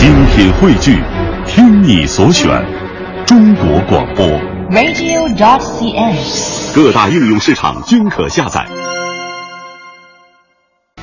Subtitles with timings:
[0.00, 0.96] 精品汇聚，
[1.46, 2.48] 听你所选，
[3.26, 4.26] 中国广播。
[4.70, 6.74] radio.dot.cn，。
[6.74, 8.66] 各大应用市场均可下载。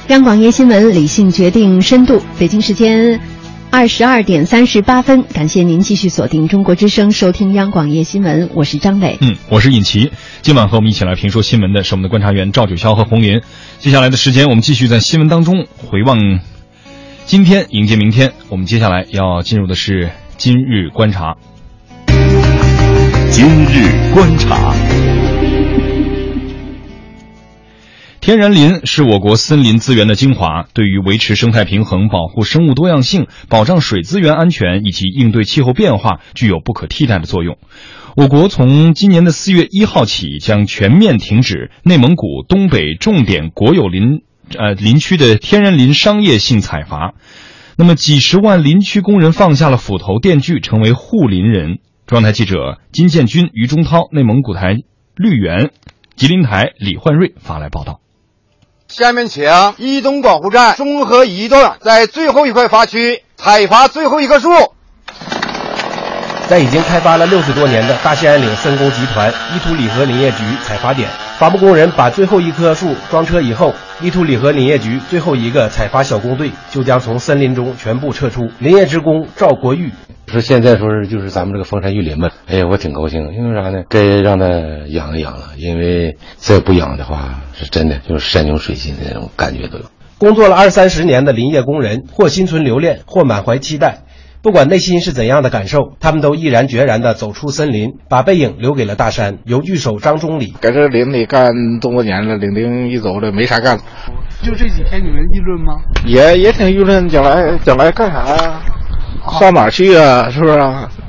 [0.07, 2.19] 央广夜新闻，理性决定深度。
[2.39, 3.21] 北京时间
[3.69, 9.19] 二十二点三十八分，感谢您继续锁定中国之声，收听央广夜新闻，我是张磊。
[9.21, 10.11] 嗯，我是尹奇。
[10.41, 13.41] 今晚和我们一起来评说新闻的是我们的观察员赵九霄和红林。
[13.77, 16.17] 接下来的时间，我们继续在新闻当中回望
[17.27, 18.31] 今天，迎接明天。
[18.47, 21.35] 我们接下来要进入的是今日观察。
[23.29, 24.73] 今日观察。
[28.21, 37.57] 天然林是我国森林资源的精华，对于维持生态平衡、保护生物多样性、保障水资源安全以及应对气候变化具有不可替代的作用。
[38.15, 44.21] 我国从今年的四月一号起，将全面停止内蒙古东北重点国有林
[44.57, 47.13] 呃林区的天然林商业性采伐。
[47.75, 51.79] 那么，几十万林区工人放下了斧头电锯，成为护林人。
[52.07, 54.77] 中央台记者金建军、于中涛，内蒙古台
[55.15, 55.71] 绿源、
[56.15, 57.99] 吉林台李焕瑞发来报道。
[58.87, 59.43] 下面请
[59.77, 64.49] 伊东保护站综合移动在最后一块伐区采伐最后一棵树。
[66.47, 78.47] 在已经开发了六十多年的大兴安岭森工集团伊图里河林业局采伐点，伐木工人把最后一棵树装车以后，伊图里河林业局最后一个采伐小工队就将从森林中全部撤出。
[78.59, 79.91] 林业职工赵国玉
[80.27, 83.83] 说：“现在说是就是咱们这个风山玉林嘛，哎呀，我挺高兴，因为啥呢？
[83.89, 84.47] 该让它
[84.87, 89.83] 养一养了，因为再不养的话，是真的就是山穷水尽的那种感觉都有。
[90.17, 93.99] 工作了二三十年的林业工人，或心存留恋，或满怀期待。
[94.41, 99.39] 不管内心是怎样的感受，他们都毅然决然地走出森林，把背影留给了大山。
[99.45, 103.77] 邮局手张忠礼在这林里干这么多年了，领兵一走了，没啥干。
[104.43, 105.73] 就这几天你们议论吗？
[106.05, 108.61] 也也挺议论，将来将来干啥呀？
[109.39, 110.29] 上哪儿去啊？
[110.29, 110.59] 是不是？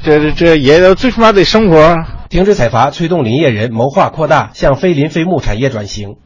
[0.03, 1.97] 这这也最起码得生活。
[2.29, 6.17] 停止采伐，催动林业人谋划扩大向非林非木产业转型。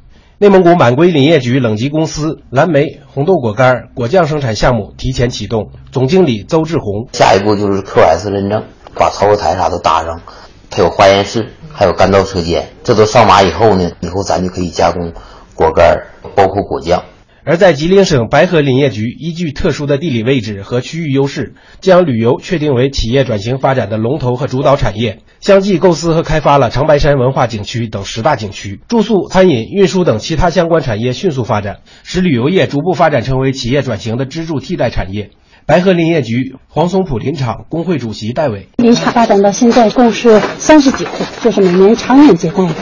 [0.42, 7.06] 内蒙古满归林业局冷集公司蓝莓、红豆果干、果酱生产项目提前启动，总经理周志红。
[7.12, 8.64] 下一步就是 QS 认证，
[8.96, 10.20] 把操作台啥都搭上，
[10.68, 15.12] 它有化验室，还有干燥车间，这都上马以后呢，以后咱就可以加工
[15.54, 15.96] 果干，
[16.34, 17.00] 包括果酱。
[17.44, 35.30] 而在吉林省白河林业局，依据特殊的地理位置和区域优势，将旅游确定为企业转型发展的龙头和主导产业，相继构思和开发了长白山文化景区等十大景区，住宿、餐饮、运输等其他相关产业迅速发展，使旅游业逐步发展成为企业转型的支柱替代产业。
[35.64, 42.74] 白河林业局黄松浦林场工会主席戴伟，林场发展到现在共是三十几户，就是每年常年接待的，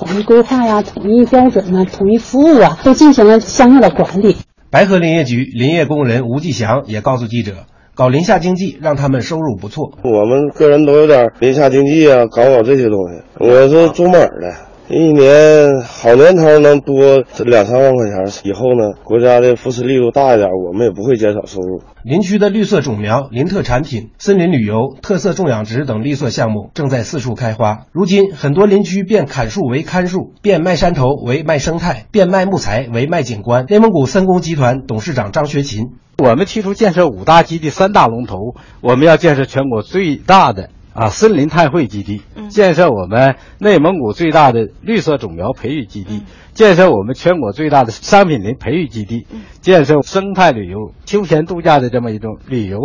[0.00, 4.38] 统一规划呀、统一标准呐、统一服务啊，都进行了相应的管理。
[4.70, 7.52] 白河林业局林业工人吴继祥也告诉记者，
[7.94, 9.92] 搞林下经济让他们收入不错。
[10.02, 13.22] 我们个人都有点林下经济啊，搞搞这些东西。
[13.40, 14.69] 我是做木耳的。
[14.92, 21.80] 一年好年头能多两三万块钱，以后呢，国家的扶持力度大一点，我们也不会减少收入。
[22.02, 27.86] 林区的绿色种苗、林特产品、森林旅游、特色种养殖等绿色项目正在四处开花。
[27.92, 33.66] 如今，很多林区变砍树为看树，变卖山头为卖生态，变卖木材为卖景观。
[33.68, 35.84] 内蒙古森工集团董事长张学勤，
[36.18, 40.70] 我们提出建设五大基地三大龙头，我们要建设全国最大的。
[40.92, 49.26] 啊，森林碳汇基地，建设我们内蒙古最大的绿色种苗培育基地，建设我们全国最大的商品林培育基地，
[49.60, 52.78] 建设生态旅游、休闲度假的这么一种旅游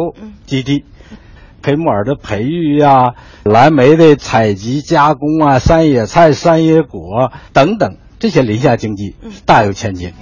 [0.45, 0.85] 基地，
[1.63, 10.13] 黑木耳的培育呀、啊，蓝莓的采集加工啊，山野菜、山野果等等，这些林下经济大有前景。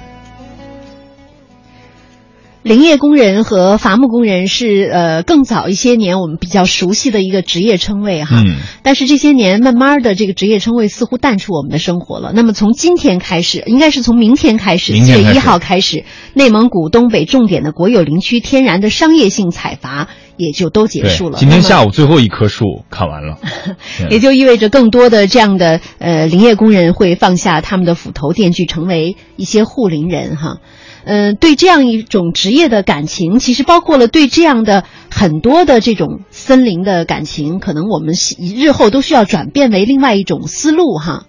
[2.64, 12.32] 林业工人和伐木工人是呃更早一些年我们比较熟悉的一个职业称谓哈，嗯，但是这些年慢慢的这个职业称谓似乎淡出我们的生活了。
[12.34, 20.08] 那么从今天开始，应该是从明天开始，四月一号开始，内蒙古东北重点的国有林区天然的商业性采伐
[20.38, 21.40] 也就都结束了。
[21.40, 23.40] 今天下午最后一棵树砍完了，
[24.10, 30.60] 也就意味着更多的这样的呃林业工人会放下他们的斧头电锯，成为一些护林人哈。
[31.06, 41.26] 嗯、呃，对这样一种职业的感情，其实包括了对这样的很多的这种森林的感情，可能我们日后都需要转变为另外一种思路哈。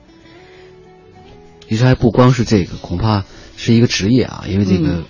[1.69, 3.25] 其实还不光是这个，恐怕
[3.56, 5.03] 是一个职业啊，因为这个，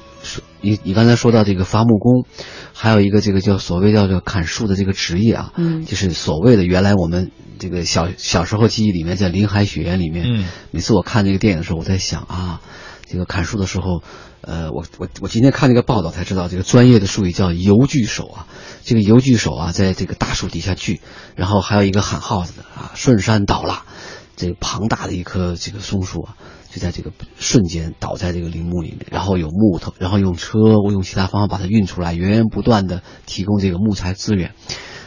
[0.60, 2.24] 你、嗯、你刚才说到这个伐木工，
[2.72, 12.60] 还有一个这个叫所谓叫做砍树的这个职业啊，嗯，就是所谓的原来我们这个小小时候记忆里面在《林海雪原》里面，嗯，每次我看这个电影的时候，我在想啊，
[13.06, 14.02] 这个砍树的时候。
[14.46, 18.46] 呃，我我我今天看这个报道才知道，这个专业的术语叫油锯手啊，
[18.84, 21.00] 这个油锯手啊，在这个大树底下锯，
[21.34, 23.84] 然后还有一个喊号子的啊，顺山倒了，
[24.36, 26.36] 这个庞大的一棵这个松树啊，
[26.70, 34.52] 就在这个瞬间倒在这个林木里面，然后有木头，然后用车或用其他方法把它运出来，源源不断的提供这个木材资源。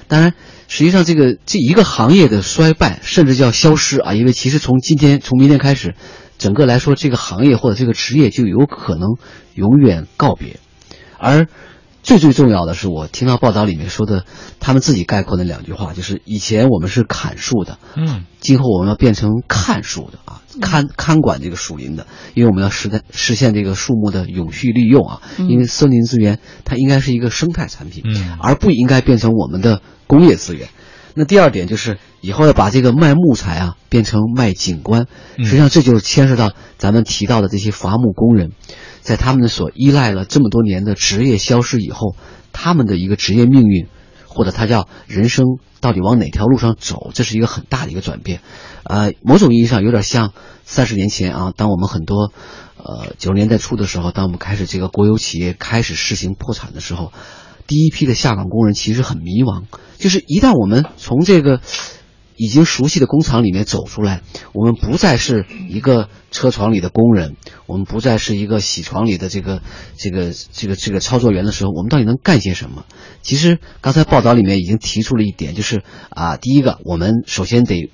[0.07, 0.33] 当然，
[0.67, 5.95] 实际上这个这一个行业的衰败，甚至叫消失啊，因为其实从今天从明天开始，
[6.37, 9.17] 整个来说这个行业或者这个职业就有可能
[9.53, 10.59] 永远告别，
[11.17, 11.47] 而。
[12.07, 14.23] 最最重要的是，我听到报道里面说的，
[14.61, 30.69] 他们自己概括的两句话，就是以前我们是砍树的，嗯，今后我们要变成看树的啊，看看管这个树林的，因为我们要实在实现这个树木的永续利用啊，因为森林资源它应该是一个生态产品，嗯，而不应该变成我们的工业资源。
[31.17, 35.07] 那第二点就是以后要把这个卖木材啊变成卖景观，
[35.39, 38.51] 实际上这就牵涉到咱们提到的这些伐木工人。
[39.01, 42.15] 在他们所依赖了这么多年的职业消失以后，
[42.53, 43.87] 他们的一个职业命运，
[44.27, 45.45] 或者他叫人生
[45.81, 48.41] 到底往哪条路上走，这是一个很大的一个转变。
[48.83, 50.33] 呃，某种意义上有点像
[50.65, 52.31] 三十年前啊，当我们很多
[52.77, 57.11] 呃九十年代初的时候，当我们开始这个国有企业开始实行破产的时候，
[57.67, 59.65] 第一批的下岗工人其实很迷茫，
[59.97, 61.61] 就是一旦我们从这个。
[62.39, 64.21] 已经熟悉的工厂里面走出来，
[64.53, 67.35] 我们不再是一个车床里的工人，
[67.65, 69.63] 我们不再是一个铣床里的这个
[69.95, 72.85] 这个这个这个操作员的时候，我们到底能干些什么？
[73.23, 75.81] 其实刚才报道里面已经提出了一点，就是
[76.11, 77.89] 啊，第一个，我们首先得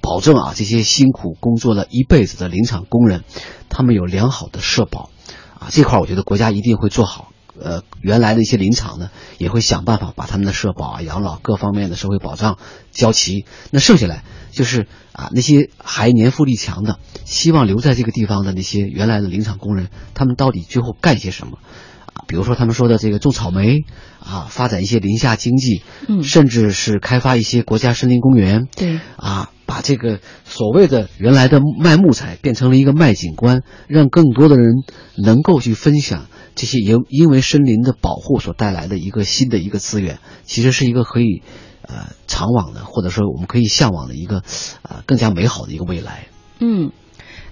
[0.00, 3.24] 保证啊，这些辛苦工作了一辈子的林场工人，
[3.68, 5.10] 他们有良好的社保，
[5.58, 7.30] 啊，这块我觉得国家一定会做好。
[7.60, 12.58] 呃，原来的一些林场呢，也会想办法把他们的社保啊、养老各方面的社会保障
[12.90, 13.44] 交齐。
[13.70, 21.58] 那剩下来就是啊，那些还年富力强的，希望留在这个地方的那些原来的林场工人，他们到底最后干些什么？
[22.06, 23.84] 啊，比如说他们说的这个种草莓
[24.20, 34.74] 啊，发展一些林下经济，嗯，甚至是开发一些国家森林公园，对，啊，把这个所谓的原来的卖木材变成了一个卖景观，让更多的人
[35.16, 36.26] 能够去分享。
[36.54, 41.42] 这些因因为森林的保护所带来的一个新的一个资源，其实是一个可以，
[41.82, 44.42] 呃，长往的，或者说我们可以向往的一个，
[44.82, 46.26] 呃，更加美好的一个未来。
[46.58, 46.92] 嗯，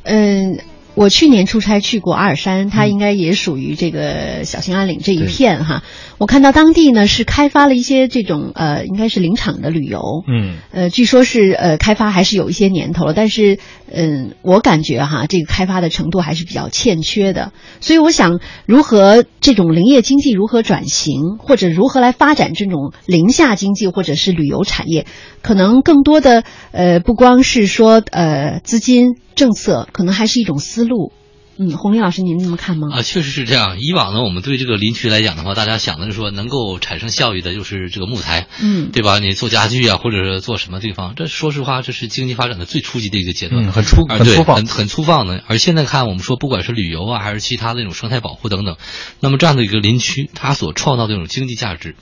[0.03, 0.59] 嗯。
[0.95, 5.83] 我去年出差去过阿尔山，它应该也属于这个小兴安岭这一片哈。
[6.19, 13.59] 我看到当地呢是开发了一些这种呃，应该是林场的旅游，嗯，呃，据说是呃开发还是有一些年头了，但是
[13.91, 17.53] 嗯，我感觉哈这个开发的程度还是比较欠缺的。
[17.81, 25.07] 所以我想，如何这种林业经济如何转型，或者如何来发展这种林下经济或者是旅游产业，
[25.41, 29.17] 可能更多的呃不光是说呃资金。
[29.37, 31.13] 政策可能还是一种思路，
[31.57, 32.89] 嗯，洪林老师，您这么看吗？
[32.93, 33.81] 啊，确实是这样。
[33.81, 39.19] 以往呢，我们对这个林区来讲的话，大家想的是说能够产生效益的，就是这个木材，嗯，对吧？
[39.19, 41.15] 你做家具啊，或者是做什么地方？
[41.17, 45.43] 这说实话，这是经济发展的最初级的一个阶段，很粗，很粗放，很很粗放的。
[45.47, 48.77] 而现在看，我们说不管是旅游啊，还是其他的那种生态保护等等，
[49.21, 51.97] 那么这样的一个林区，它所创造的这种经济价值，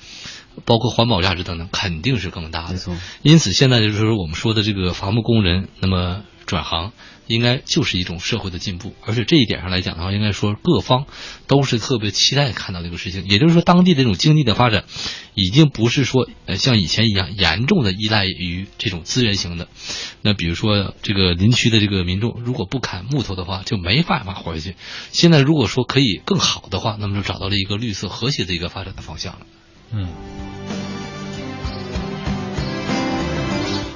[0.65, 2.73] 包括环保价值等等，肯定是更大的。
[2.73, 2.97] 没错。
[3.23, 6.93] 因此，现在就是说我们说的这个伐木工人，那么转行。
[7.29, 11.05] 应该就是一种社会的进步，而且这一点上来讲的话，应该说各方
[11.47, 13.27] 都是特别期待看到这个事情。
[13.29, 14.85] 也就是说，当地的这种经济的发展，
[15.35, 19.69] 已经不是说呃像以前一样严重的依赖于这种资源型的。
[20.23, 24.75] 那比如说这个林区的这个民众，如果不砍木头的话，就没办法活下去。
[25.13, 29.41] 现在如果说可以更好的话，那么就找到了一个绿色和谐的一个发展的方向了。
[29.93, 30.09] 嗯。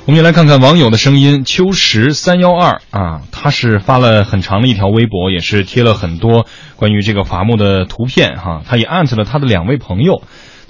[0.04, 1.44] 我们也来看看网友的声音。
[1.44, 6.44] 秋实三幺二啊，他是发了很长的一条微博，也是贴了很多
[6.74, 8.62] 关于这个伐木的图片哈。
[8.66, 10.22] 他也艾特了他的两位朋友，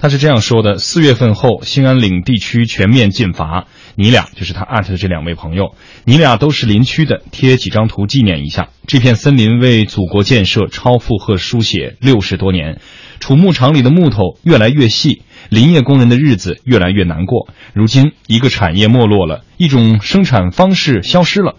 [0.03, 3.67] 他是这样说的：四月份后，兴安岭地区全面禁伐。
[3.95, 8.67] 你俩就是他艾特的这两位朋友，你俩都是林区的，贴几张图纪念一下。
[8.85, 12.81] 这片森林为祖国建设超负荷书写六十多年，
[13.21, 15.21] 储木场里的木头越来越细。
[15.47, 17.47] 林业工人的日子越来越难过。
[17.73, 21.55] 如今，一个产业没落了，一种生产方式消失了，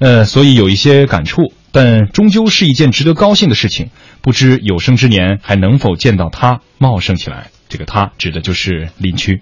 [0.00, 3.90] 呃，所以有一些感触，但终究是一件值得高兴的事情。
[4.22, 7.46] 不知有生之年还能否见到它茂盛起来？
[7.70, 9.40] 这个“他”指的就是林区。